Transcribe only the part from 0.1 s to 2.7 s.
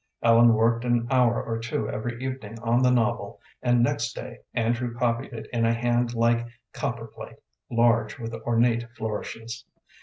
Ellen worked an hour or two every evening